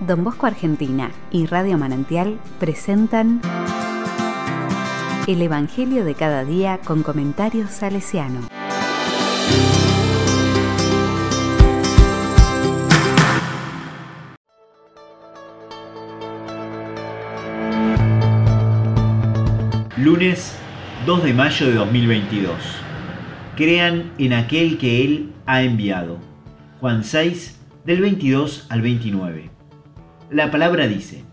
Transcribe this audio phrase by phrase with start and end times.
[0.00, 3.40] Don Bosco Argentina y Radio Manantial presentan
[5.26, 8.42] El Evangelio de cada día con comentarios salesiano.
[19.96, 20.54] Lunes
[21.06, 22.54] 2 de mayo de 2022.
[23.56, 26.18] Crean en aquel que Él ha enviado.
[26.80, 29.57] Juan 6, del 22 al 29.
[30.30, 31.24] La palabra dice,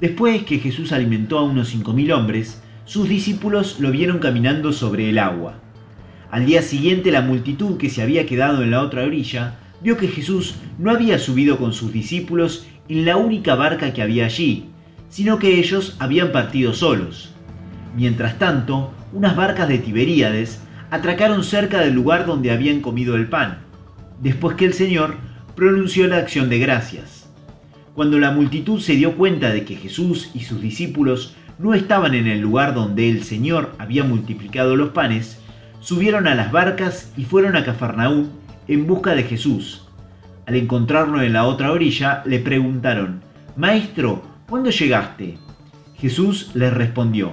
[0.00, 5.18] Después que Jesús alimentó a unos 5.000 hombres, sus discípulos lo vieron caminando sobre el
[5.18, 5.54] agua.
[6.30, 10.06] Al día siguiente la multitud que se había quedado en la otra orilla vio que
[10.06, 14.66] Jesús no había subido con sus discípulos en la única barca que había allí,
[15.08, 17.34] sino que ellos habían partido solos.
[17.96, 23.58] Mientras tanto, unas barcas de Tiberíades atracaron cerca del lugar donde habían comido el pan,
[24.20, 25.16] después que el Señor
[25.56, 27.19] pronunció la acción de gracias.
[27.94, 32.26] Cuando la multitud se dio cuenta de que Jesús y sus discípulos no estaban en
[32.26, 35.38] el lugar donde el Señor había multiplicado los panes,
[35.80, 38.28] subieron a las barcas y fueron a Cafarnaúm
[38.68, 39.86] en busca de Jesús.
[40.46, 43.22] Al encontrarlo en la otra orilla, le preguntaron,
[43.56, 45.38] Maestro, ¿cuándo llegaste?
[45.96, 47.32] Jesús les respondió,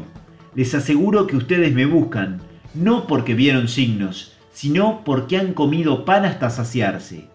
[0.56, 2.42] Les aseguro que ustedes me buscan,
[2.74, 7.30] no porque vieron signos, sino porque han comido pan hasta saciarse.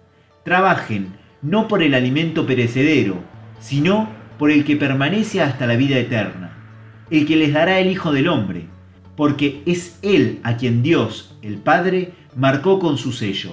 [0.44, 3.22] Trabajen, no por el alimento perecedero,
[3.60, 6.56] sino por el que permanece hasta la vida eterna,
[7.10, 8.66] el que les dará el Hijo del Hombre,
[9.16, 13.52] porque es Él a quien Dios, el Padre, marcó con su sello.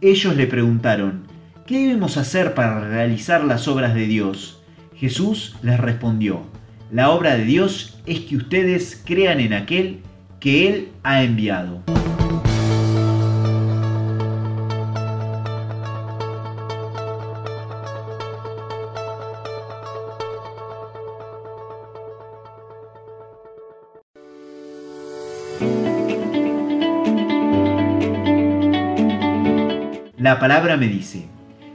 [0.00, 1.24] Ellos le preguntaron,
[1.66, 4.62] ¿qué debemos hacer para realizar las obras de Dios?
[4.94, 6.42] Jesús les respondió,
[6.92, 10.00] la obra de Dios es que ustedes crean en aquel
[10.38, 11.95] que Él ha enviado.
[30.26, 31.28] La palabra me dice,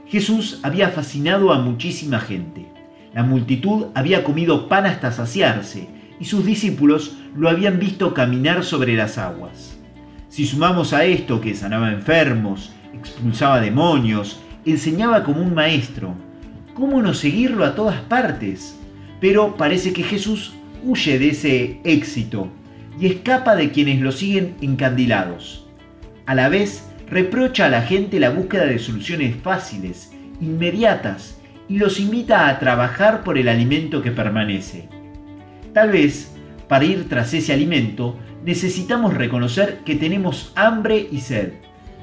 [0.06, 2.66] Jesús había fascinado a muchísima gente.
[3.14, 5.88] La multitud había comido pan hasta saciarse
[6.20, 9.78] y sus discípulos lo habían visto caminar sobre las aguas.
[10.28, 16.14] Si sumamos a esto que sanaba enfermos, expulsaba demonios, enseñaba como un maestro,
[16.74, 18.78] ¿cómo no seguirlo a todas partes?
[19.18, 20.52] Pero parece que Jesús
[20.84, 22.48] huye de ese éxito
[23.00, 25.66] y escapa de quienes lo siguen encandilados.
[26.26, 32.00] A la vez, reprocha a la gente la búsqueda de soluciones fáciles, inmediatas, y los
[32.00, 34.88] invita a trabajar por el alimento que permanece.
[35.74, 36.34] Tal vez,
[36.68, 41.52] para ir tras ese alimento, necesitamos reconocer que tenemos hambre y sed,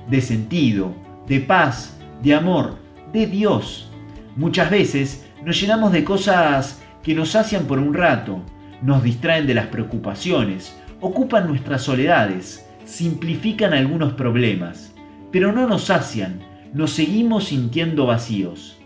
[0.08, 0.94] de sentido,
[1.28, 2.78] de paz, de amor,
[3.12, 3.92] de Dios.
[4.36, 8.44] Muchas veces nos llenamos de cosas que nos sacian por un rato,
[8.84, 14.89] nos distraen de las preocupaciones, ocupan nuestras soledades, simplifican algunos problemas
[15.32, 16.42] pero no nos sacian,
[16.74, 18.78] nos seguimos sintiendo vacíos.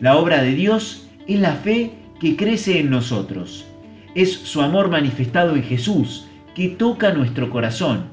[0.00, 3.66] La obra de Dios es la fe que crece en nosotros.
[4.14, 8.04] Es su amor manifestado en Jesús que toca nuestro corazón.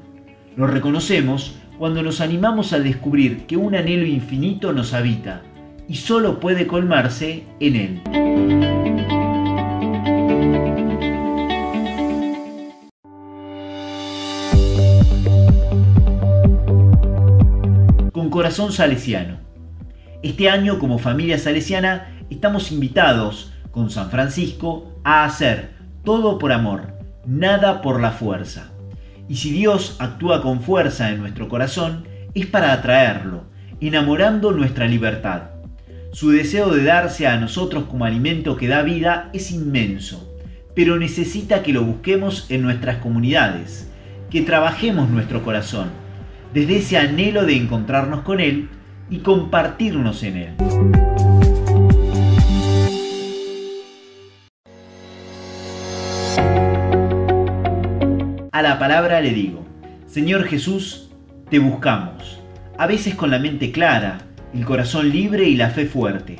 [0.56, 5.42] Lo reconocemos cuando nos animamos a descubrir que un anhelo infinito nos habita
[5.88, 8.02] y solo puede colmarse en Él.
[18.30, 19.38] Corazón salesiano.
[20.22, 25.70] Este año como familia salesiana estamos invitados con San Francisco a hacer
[26.04, 28.70] todo por amor, nada por la fuerza.
[29.28, 33.46] Y si Dios actúa con fuerza en nuestro corazón, es para atraerlo,
[33.80, 35.50] enamorando nuestra libertad.
[36.12, 40.36] Su deseo de darse a nosotros como alimento que da vida es inmenso,
[40.74, 43.90] pero necesita que lo busquemos en nuestras comunidades,
[44.30, 46.03] que trabajemos nuestro corazón
[46.54, 48.68] desde ese anhelo de encontrarnos con Él
[49.10, 50.54] y compartirnos en Él.
[58.52, 59.64] A la palabra le digo,
[60.06, 61.10] Señor Jesús,
[61.50, 62.40] te buscamos,
[62.78, 64.18] a veces con la mente clara,
[64.54, 66.36] el corazón libre y la fe fuerte,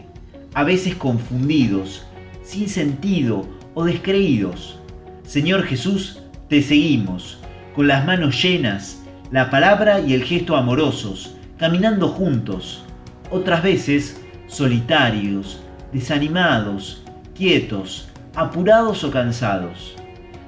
[0.54, 2.06] a veces confundidos,
[2.44, 4.78] sin sentido o descreídos.
[5.24, 7.40] Señor Jesús, te seguimos,
[7.74, 9.03] con las manos llenas,
[9.34, 12.84] la palabra y el gesto amorosos, caminando juntos,
[13.32, 15.60] otras veces solitarios,
[15.92, 17.02] desanimados,
[17.34, 19.96] quietos, apurados o cansados.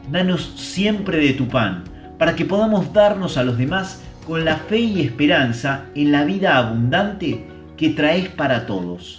[0.08, 1.82] Danos siempre de tu pan,
[2.16, 6.56] para que podamos darnos a los demás con la fe y esperanza en la vida
[6.56, 7.44] abundante
[7.76, 9.18] que traes para todos.